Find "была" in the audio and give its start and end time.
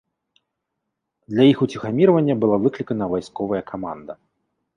2.45-2.57